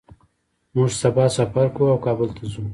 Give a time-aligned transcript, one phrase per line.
[0.73, 2.63] موږ سبا سفر کوو او کابل ته ځو